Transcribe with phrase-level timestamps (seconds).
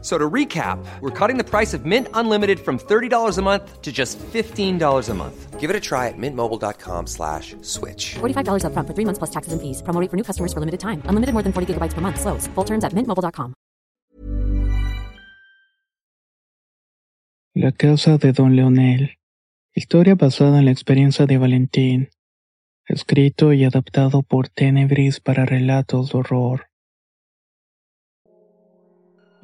[0.00, 3.90] So to recap, we're cutting the price of Mint Unlimited from $30 a month to
[3.90, 5.58] just $15 a month.
[5.58, 8.14] Give it a try at mintmobile.com slash switch.
[8.20, 9.82] $45 upfront for three months plus taxes and fees.
[9.82, 11.02] Promo rate for new customers for limited time.
[11.10, 12.20] Unlimited more than 40 gigabytes per month.
[12.20, 12.46] Slows.
[12.54, 13.54] Full terms at mintmobile.com.
[17.54, 19.18] La casa de Don Leonel.
[19.74, 22.10] Historia basada en la experiencia de Valentín.
[22.86, 26.67] Escrito y adaptado por Tenebris para relatos de horror.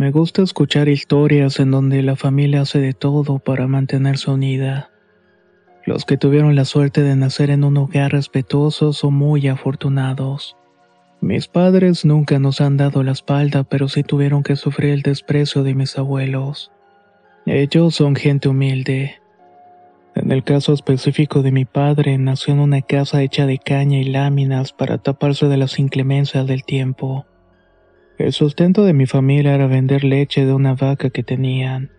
[0.04, 4.90] Me gusta escuchar historias en donde la familia hace de todo para mantenerse unida.
[5.86, 10.58] Los que tuvieron la suerte de nacer en un hogar respetuoso son muy afortunados.
[11.22, 15.62] Mis padres nunca nos han dado la espalda, pero sí tuvieron que sufrir el desprecio
[15.62, 16.70] de mis abuelos.
[17.46, 19.22] Ellos son gente humilde.
[20.14, 24.04] En el caso específico de mi padre, nació en una casa hecha de caña y
[24.04, 27.24] láminas para taparse de las inclemencias del tiempo.
[28.16, 31.90] El sustento de mi familia era vender leche de una vaca que tenían.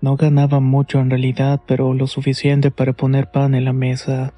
[0.00, 4.32] No ganaban mucho en realidad, pero lo suficiente para poner pan en la mesa.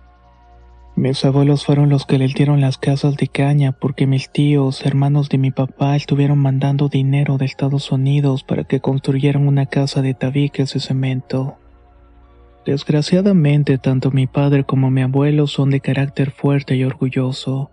[0.96, 5.28] Mis abuelos fueron los que le dieron las casas de caña porque mis tíos, hermanos
[5.28, 10.14] de mi papá, estuvieron mandando dinero de Estados Unidos para que construyeran una casa de
[10.14, 11.58] tabiques y cemento.
[12.66, 17.70] Desgraciadamente, tanto mi padre como mi abuelo son de carácter fuerte y orgulloso.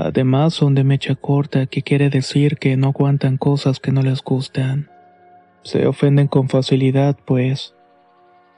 [0.00, 4.22] Además son de mecha corta, que quiere decir que no aguantan cosas que no les
[4.22, 4.88] gustan.
[5.62, 7.74] Se ofenden con facilidad, pues.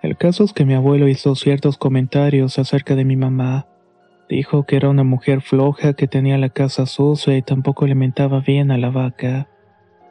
[0.02, 3.66] El caso es que mi abuelo hizo ciertos comentarios acerca de mi mamá.
[4.28, 8.70] Dijo que era una mujer floja que tenía la casa sucia y tampoco alimentaba bien
[8.70, 9.48] a la vaca.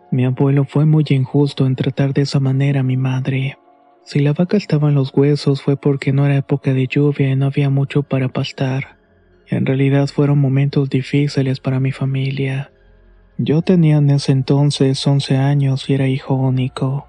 [0.09, 3.59] Mi abuelo fue muy injusto en tratar de esa manera a mi madre.
[4.03, 7.35] Si la vaca estaba en los huesos fue porque no era época de lluvia y
[7.35, 8.98] no había mucho para pastar.
[9.49, 12.71] En realidad fueron momentos difíciles para mi familia.
[13.37, 17.07] Yo tenía en ese entonces 11 años y era hijo único.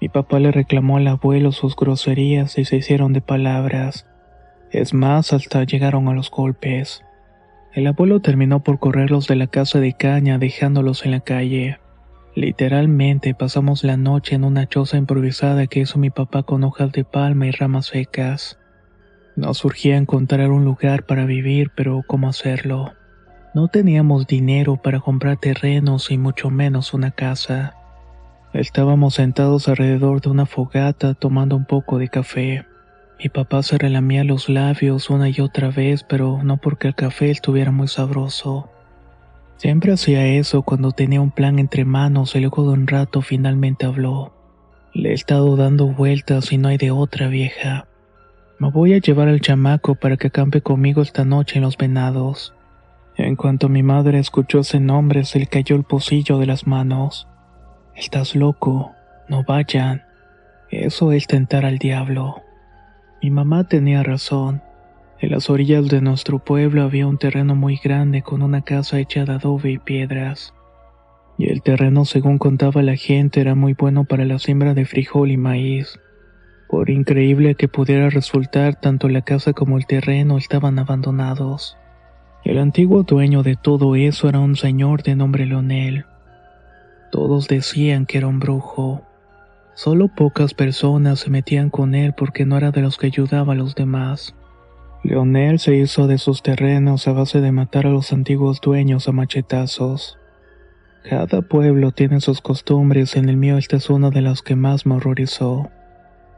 [0.00, 4.06] Mi papá le reclamó al abuelo sus groserías y se hicieron de palabras.
[4.70, 7.04] Es más, hasta llegaron a los golpes.
[7.72, 11.78] El abuelo terminó por correrlos de la casa de caña dejándolos en la calle.
[12.34, 17.04] Literalmente pasamos la noche en una choza improvisada que hizo mi papá con hojas de
[17.04, 18.58] palma y ramas secas.
[19.34, 22.92] Nos surgía encontrar un lugar para vivir, pero ¿cómo hacerlo?
[23.54, 27.74] No teníamos dinero para comprar terrenos y mucho menos una casa.
[28.52, 32.66] Estábamos sentados alrededor de una fogata tomando un poco de café.
[33.18, 37.30] Mi papá se relamía los labios una y otra vez, pero no porque el café
[37.30, 38.68] estuviera muy sabroso.
[39.56, 43.86] Siempre hacía eso cuando tenía un plan entre manos y luego de un rato finalmente
[43.86, 44.34] habló.
[44.92, 47.86] Le he estado dando vueltas y no hay de otra vieja.
[48.62, 52.54] Me voy a llevar al chamaco para que acampe conmigo esta noche en los venados.
[53.16, 57.26] En cuanto mi madre escuchó ese nombre, se le cayó el pocillo de las manos.
[57.96, 58.92] Estás loco,
[59.28, 60.04] no vayan.
[60.70, 62.36] Eso es tentar al diablo.
[63.20, 64.62] Mi mamá tenía razón.
[65.18, 69.24] En las orillas de nuestro pueblo había un terreno muy grande con una casa hecha
[69.24, 70.54] de adobe y piedras.
[71.36, 75.32] Y el terreno, según contaba la gente, era muy bueno para la siembra de frijol
[75.32, 75.98] y maíz.
[76.72, 81.76] Por increíble que pudiera resultar, tanto la casa como el terreno estaban abandonados.
[82.44, 86.06] El antiguo dueño de todo eso era un señor de nombre Leonel.
[87.10, 89.02] Todos decían que era un brujo.
[89.74, 93.56] Solo pocas personas se metían con él porque no era de los que ayudaba a
[93.56, 94.34] los demás.
[95.04, 99.12] Leonel se hizo de sus terrenos a base de matar a los antiguos dueños a
[99.12, 100.18] machetazos.
[101.04, 104.86] Cada pueblo tiene sus costumbres, en el mío esta es una de las que más
[104.86, 105.68] me horrorizó.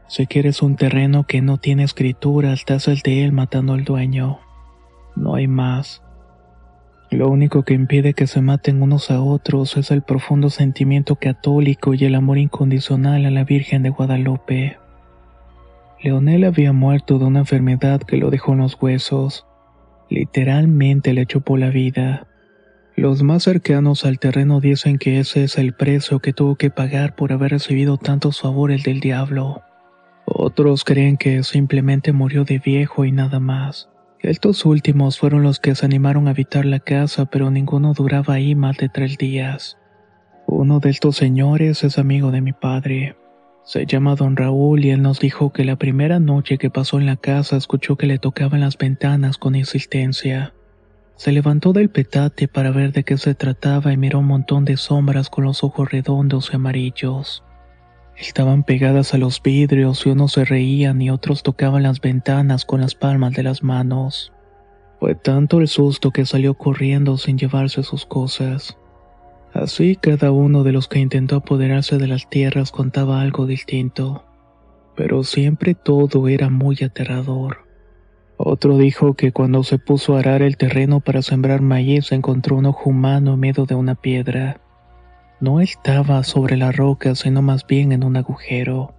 [0.07, 4.39] Si quieres un terreno que no tiene escritura, estás el de él matando al dueño.
[5.15, 6.03] No hay más.
[7.09, 11.93] Lo único que impide que se maten unos a otros es el profundo sentimiento católico
[11.93, 14.77] y el amor incondicional a la Virgen de Guadalupe.
[16.01, 19.47] Leonel había muerto de una enfermedad que lo dejó en los huesos.
[20.09, 22.27] Literalmente le chupó la vida.
[22.95, 27.15] Los más cercanos al terreno dicen que ese es el precio que tuvo que pagar
[27.15, 29.64] por haber recibido tantos favores del diablo.
[30.37, 33.87] Otros creen que simplemente murió de viejo y nada más.
[34.19, 38.53] Estos últimos fueron los que se animaron a habitar la casa, pero ninguno duraba ahí
[38.53, 39.77] más de tres días.
[40.45, 43.15] Uno de estos señores es amigo de mi padre.
[43.63, 47.05] Se llama don Raúl y él nos dijo que la primera noche que pasó en
[47.05, 50.53] la casa escuchó que le tocaban las ventanas con insistencia.
[51.15, 54.75] Se levantó del petate para ver de qué se trataba y miró un montón de
[54.75, 57.41] sombras con los ojos redondos y amarillos.
[58.17, 62.81] Estaban pegadas a los vidrios y unos se reían y otros tocaban las ventanas con
[62.81, 64.31] las palmas de las manos.
[64.99, 68.77] Fue tanto el susto que salió corriendo sin llevarse sus cosas.
[69.53, 74.25] Así cada uno de los que intentó apoderarse de las tierras contaba algo distinto,
[74.95, 77.65] pero siempre todo era muy aterrador.
[78.37, 82.65] Otro dijo que cuando se puso a arar el terreno para sembrar maíz encontró un
[82.65, 84.59] ojo humano en medio de una piedra.
[85.41, 88.93] No estaba sobre la roca, sino más bien en un agujero.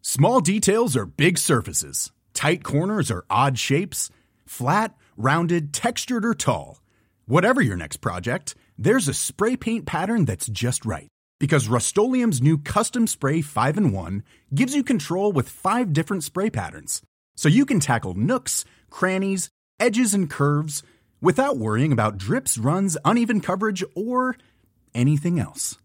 [0.00, 2.10] Small details are big surfaces.
[2.34, 4.10] Tight corners are odd shapes.
[4.44, 6.82] Flat, rounded, textured, or tall.
[7.26, 11.08] Whatever your next project, there's a spray paint pattern that's just right.
[11.38, 14.22] Because Rust new Custom Spray 5 in 1
[14.54, 17.00] gives you control with five different spray patterns.
[17.36, 19.48] So you can tackle nooks, crannies,
[19.80, 20.82] edges, and curves
[21.22, 24.36] without worrying about drips, runs, uneven coverage, or
[24.94, 25.78] anything else.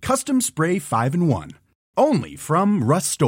[0.00, 1.50] Custom Spray 5 in 1.
[1.96, 3.20] Only from Rust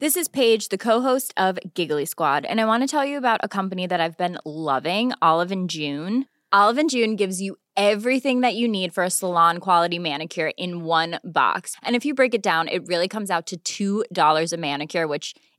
[0.00, 3.40] This is Paige, the co-host of Giggly Squad, and I want to tell you about
[3.42, 6.24] a company that I've been loving, Olive and June.
[6.50, 10.82] Olive and June gives you everything that you need for a salon quality manicure in
[10.82, 11.76] one box.
[11.82, 15.34] And if you break it down, it really comes out to $2 a manicure, which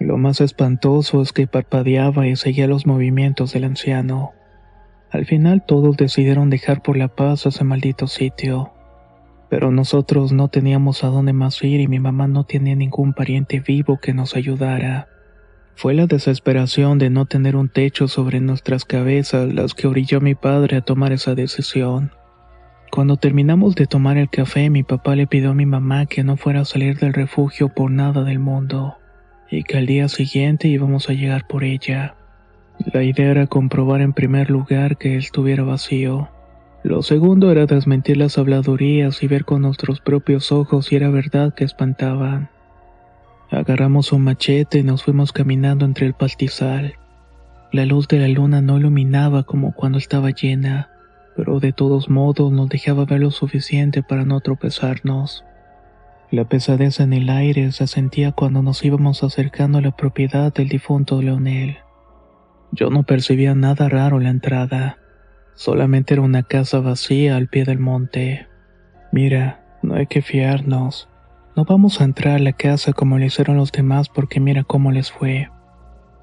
[0.00, 4.32] Lo más espantoso es que parpadeaba y seguía los movimientos del anciano.
[5.10, 8.72] Al final todos decidieron dejar por la paz ese maldito sitio.
[9.48, 13.60] Pero nosotros no teníamos a dónde más ir y mi mamá no tenía ningún pariente
[13.60, 15.08] vivo que nos ayudara.
[15.74, 20.22] Fue la desesperación de no tener un techo sobre nuestras cabezas las que orilló a
[20.22, 22.12] mi padre a tomar esa decisión.
[22.94, 26.36] Cuando terminamos de tomar el café, mi papá le pidió a mi mamá que no
[26.36, 28.98] fuera a salir del refugio por nada del mundo,
[29.50, 32.16] y que al día siguiente íbamos a llegar por ella.
[32.92, 36.28] La idea era comprobar en primer lugar que estuviera vacío.
[36.82, 41.54] Lo segundo era desmentir las habladurías y ver con nuestros propios ojos si era verdad
[41.54, 42.50] que espantaban.
[43.50, 46.96] Agarramos un machete y nos fuimos caminando entre el pastizal.
[47.72, 50.91] La luz de la luna no iluminaba como cuando estaba llena
[51.36, 55.44] pero de todos modos nos dejaba ver lo suficiente para no tropezarnos.
[56.30, 60.68] La pesadez en el aire se sentía cuando nos íbamos acercando a la propiedad del
[60.68, 61.78] difunto Leonel.
[62.70, 64.98] Yo no percibía nada raro la entrada,
[65.54, 68.46] solamente era una casa vacía al pie del monte.
[69.12, 71.08] Mira, no hay que fiarnos.
[71.54, 74.90] No vamos a entrar a la casa como le hicieron los demás porque mira cómo
[74.90, 75.50] les fue.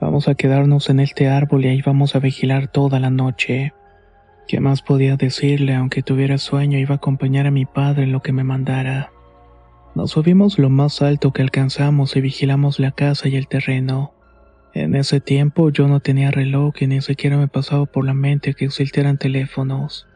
[0.02, 3.74] Vamos a quedarnos en este árbol y ahí vamos a vigilar toda la noche.
[4.50, 5.76] ¿Qué más podía decirle?
[5.76, 9.12] Aunque tuviera sueño, iba a acompañar a mi padre en lo que me mandara.
[9.94, 14.12] Nos subimos lo más alto que alcanzamos y vigilamos la casa y el terreno.
[14.74, 18.56] En ese tiempo yo no tenía reloj y ni siquiera me pasaba por la mente
[18.56, 20.08] que existieran teléfonos.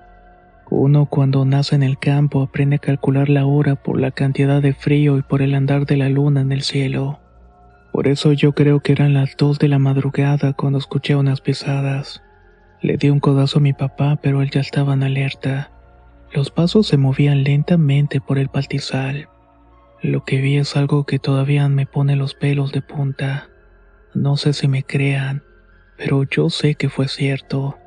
[0.71, 4.73] Uno cuando nace en el campo aprende a calcular la hora por la cantidad de
[4.73, 7.19] frío y por el andar de la luna en el cielo.
[7.91, 12.23] Por eso yo creo que eran las dos de la madrugada cuando escuché unas pisadas.
[12.83, 15.71] Le di un codazo a mi papá, pero él ya estaba en alerta.
[16.33, 19.29] Los pasos se movían lentamente por el pastizal.
[20.01, 23.47] Lo que vi es algo que todavía me pone los pelos de punta.
[24.13, 25.43] No sé si me crean,
[25.97, 27.77] pero yo sé que fue cierto.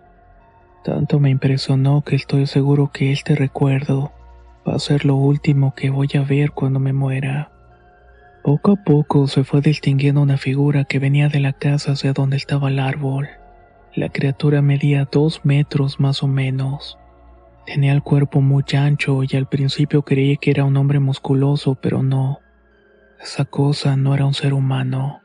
[0.82, 4.14] Tanto me impresionó que estoy seguro que este recuerdo
[4.66, 7.52] va a ser lo último que voy a ver cuando me muera.
[8.42, 12.38] Poco a poco se fue distinguiendo una figura que venía de la casa hacia donde
[12.38, 13.28] estaba el árbol.
[13.96, 16.98] La criatura medía dos metros más o menos.
[17.64, 22.02] Tenía el cuerpo muy ancho y al principio creí que era un hombre musculoso, pero
[22.02, 22.40] no.
[23.18, 25.22] Esa cosa no era un ser humano.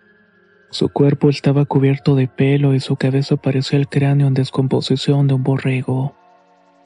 [0.70, 5.34] Su cuerpo estaba cubierto de pelo y su cabeza parecía el cráneo en descomposición de
[5.34, 6.16] un borrego.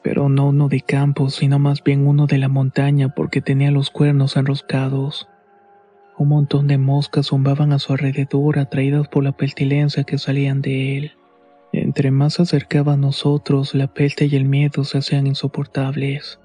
[0.02, 3.90] Pero no uno de campo, sino más bien uno de la montaña porque tenía los
[3.90, 5.28] cuernos enroscados.
[6.18, 10.98] Un montón de moscas zumbaban a su alrededor atraídas por la pestilencia que salían de
[10.98, 11.12] él.
[11.78, 16.40] Entre más se acercaba a nosotros, la peste y el miedo se hacían insoportables.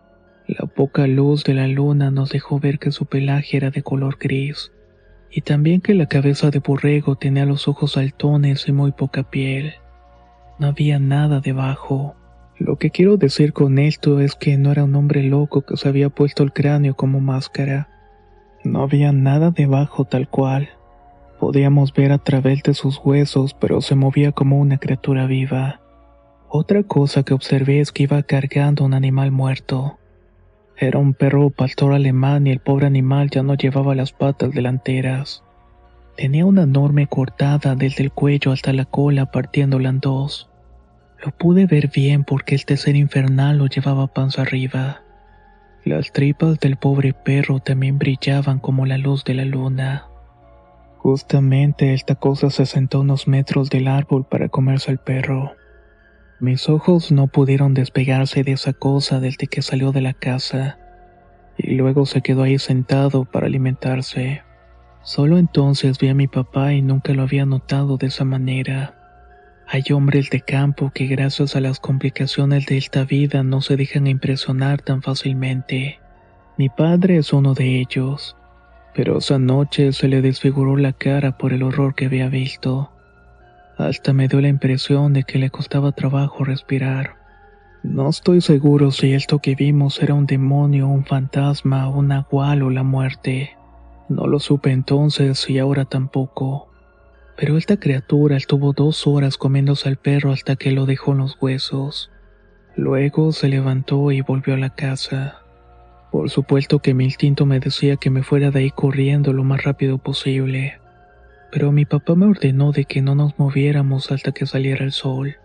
[0.46, 4.18] La poca luz de la luna nos dejó ver que su pelaje era de color
[4.20, 4.74] gris,
[5.32, 9.76] y también que la cabeza de borrego tenía los ojos saltones y muy poca piel.
[10.60, 12.18] No había nada debajo.
[12.60, 15.88] Lo que quiero decir con esto es que no era un hombre loco que se
[15.88, 17.88] había puesto el cráneo como máscara.
[18.66, 20.72] No había nada debajo tal cual.
[21.42, 25.82] Podíamos ver a través de sus huesos, pero se movía como una criatura viva.
[26.48, 29.98] Otra cosa que observé es que iba cargando un animal muerto.
[30.78, 35.44] Era un perro pastor alemán y el pobre animal ya no llevaba las patas delanteras.
[36.16, 40.48] Tenía una enorme cortada desde el cuello hasta la cola partiéndola en dos.
[41.26, 45.02] Lo pude ver bien porque este ser infernal lo llevaba panza arriba.
[45.86, 50.11] Las tripas del pobre perro también brillaban como la luz de la luna.
[51.02, 55.56] Justamente esta cosa se sentó unos metros del árbol para comerse al perro.
[56.40, 60.78] Mis ojos no pudieron despegarse de esa cosa desde que salió de la casa,
[61.58, 64.44] y luego se quedó ahí sentado para alimentarse.
[65.02, 68.94] Solo entonces vi a mi papá y nunca lo había notado de esa manera.
[69.68, 74.06] Hay hombres de campo que gracias a las complicaciones de esta vida no se dejan
[74.06, 76.00] impresionar tan fácilmente.
[76.60, 78.38] Mi padre es uno de ellos,
[78.94, 82.92] pero esa noche se le desfiguró la cara por el horror que había visto.
[83.78, 87.16] Hasta me dio la impresión de que le costaba trabajo respirar.
[87.84, 92.70] No estoy seguro si esto que vimos era un demonio, un fantasma, un nahual o
[92.70, 93.58] la muerte.
[94.08, 96.70] No lo supe entonces y ahora tampoco.
[97.38, 101.38] Pero esta criatura estuvo dos horas comiéndose al perro hasta que lo dejó en los
[101.42, 102.12] huesos.
[102.76, 105.42] Luego se levantó y volvió a la casa.
[106.12, 109.64] Por supuesto que mi instinto me decía que me fuera de ahí corriendo lo más
[109.64, 110.80] rápido posible.
[111.52, 115.38] Pero mi papá me ordenó de que no nos moviéramos hasta que saliera el sol.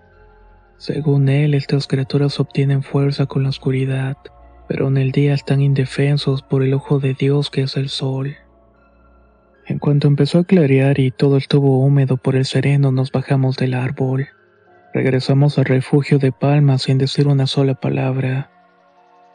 [0.76, 4.16] Según él, estas criaturas obtienen fuerza con la oscuridad,
[4.68, 8.36] pero en el día están indefensos por el ojo de Dios que es el sol.
[9.66, 13.74] En cuanto empezó a clarear y todo estuvo húmedo por el sereno, nos bajamos del
[13.74, 14.28] árbol.
[14.92, 18.50] Regresamos al refugio de Palma sin decir una sola palabra.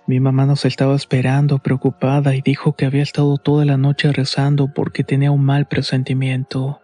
[0.07, 4.73] Mi mamá nos estaba esperando preocupada y dijo que había estado toda la noche rezando
[4.73, 6.81] porque tenía un mal presentimiento.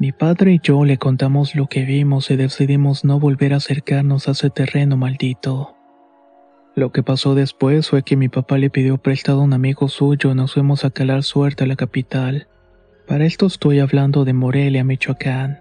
[0.00, 4.26] Mi padre y yo le contamos lo que vimos y decidimos no volver a acercarnos
[4.26, 5.76] a ese terreno maldito.
[6.74, 10.32] Lo que pasó después fue que mi papá le pidió prestado a un amigo suyo
[10.32, 12.48] y nos fuimos a calar suerte a la capital.
[13.06, 15.60] Para esto estoy hablando de Morelia, Michoacán.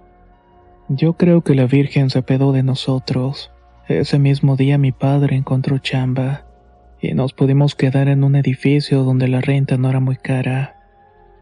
[0.90, 3.52] Yo creo que la Virgen se pedó de nosotros.
[3.88, 6.46] Ese mismo día mi padre encontró chamba
[7.04, 10.78] y nos pudimos quedar en un edificio donde la renta no era muy cara.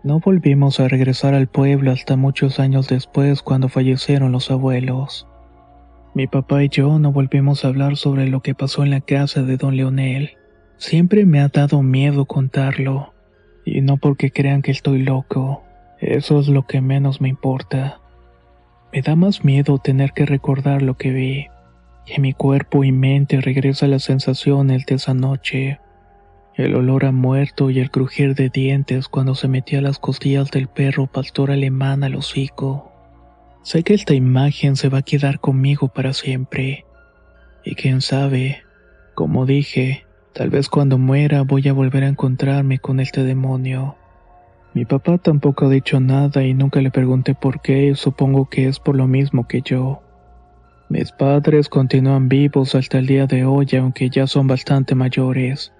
[0.03, 5.27] No volvimos a regresar al pueblo hasta muchos años después cuando fallecieron los abuelos.
[6.15, 9.43] Mi papá y yo no volvimos a hablar sobre lo que pasó en la casa
[9.43, 10.31] de don Leonel.
[10.77, 13.13] Siempre me ha dado miedo contarlo,
[13.63, 15.61] y no porque crean que estoy loco.
[15.99, 18.01] Eso es lo que menos me importa.
[18.91, 21.47] Me da más miedo tener que recordar lo que vi,
[22.05, 25.79] que mi cuerpo y mente regresa a las sensaciones de esa noche.
[26.55, 30.67] El olor a muerto y el crujir de dientes cuando se metía las costillas del
[30.67, 32.91] perro pastor alemán al hocico.
[33.63, 36.85] Sé que esta imagen se va a quedar conmigo para siempre.
[37.63, 38.63] Y quién sabe,
[39.13, 43.95] como dije, tal vez cuando muera voy a volver a encontrarme con este demonio.
[44.73, 48.79] Mi papá tampoco ha dicho nada y nunca le pregunté por qué, supongo que es
[48.79, 50.01] por lo mismo que yo.
[50.91, 55.71] Mis padres continúan vivos hasta el día de hoy, aunque ya son bastante mayores.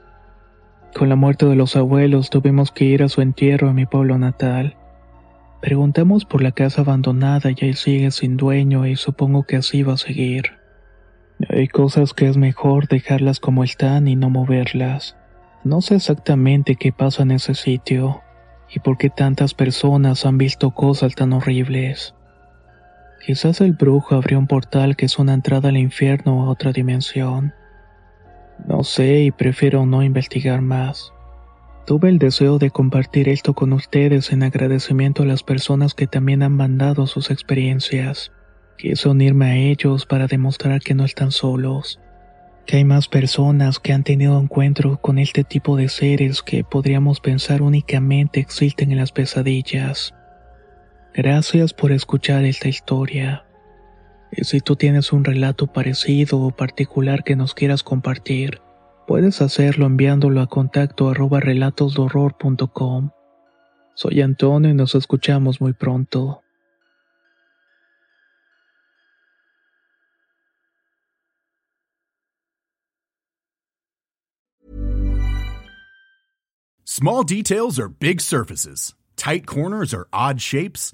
[0.96, 4.18] Con la muerte de los abuelos tuvimos que ir a su entierro en mi pueblo
[4.18, 4.78] natal.
[5.60, 9.96] Preguntamos por la casa abandonada y ahí sigue sin dueño y supongo que así va
[9.96, 10.44] a seguir.
[11.50, 15.18] Hay cosas que es mejor dejarlas como están y no moverlas.
[15.66, 18.22] No sé exactamente qué pasa en ese sitio
[18.74, 22.16] y por qué tantas personas han visto cosas tan horribles.
[23.26, 26.72] Quizás el brujo abrió un portal que es una entrada al infierno o a otra
[26.72, 27.54] dimensión.
[28.68, 31.14] No sé y prefiero no investigar más.
[31.86, 36.44] Tuve el deseo de compartir esto con ustedes en agradecimiento a las personas que también
[36.44, 38.32] han mandado sus experiencias.
[38.78, 42.00] Quise unirme a ellos para demostrar que no están solos
[42.66, 47.20] que hay más personas que han tenido encuentro con este tipo de seres que podríamos
[47.20, 50.14] pensar únicamente existen en las pesadillas.
[51.14, 53.46] Gracias por escuchar esta historia.
[54.32, 58.62] Y si tú tienes un relato parecido o particular que nos quieras compartir,
[59.08, 63.10] puedes hacerlo enviándolo a contacto arroba relatosdorror.com.
[63.94, 66.44] Soy Antonio y nos escuchamos muy pronto.
[76.86, 78.94] Small details are big surfaces.
[79.18, 80.94] Tight corners or odd shapes?